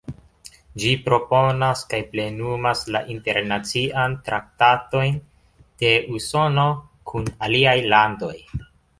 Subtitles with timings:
[0.83, 5.19] Ĝi proponas kaj plenumas la internacian traktatojn
[5.83, 6.65] de Usono
[7.13, 8.35] kun aliaj landoj.